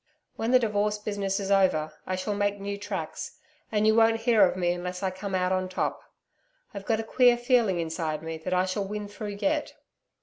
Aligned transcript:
When 0.35 0.49
the 0.49 0.57
divorce 0.57 0.97
business 0.97 1.39
is 1.39 1.51
over, 1.51 1.93
I 2.07 2.15
shall 2.15 2.33
make 2.33 2.59
new 2.59 2.75
tracks, 2.75 3.37
and 3.71 3.85
you 3.85 3.93
won't 3.93 4.21
hear 4.21 4.41
of 4.43 4.55
me 4.57 4.71
unless 4.71 5.03
I 5.03 5.11
come 5.11 5.35
out 5.35 5.51
on 5.51 5.69
top. 5.69 6.01
I've 6.73 6.85
got 6.87 6.99
a 6.99 7.03
queer 7.03 7.37
feeling 7.37 7.79
inside 7.79 8.23
me 8.23 8.39
that 8.39 8.51
I 8.51 8.65
shall 8.65 8.87
win 8.87 9.07
through 9.07 9.37
yet. 9.39 9.75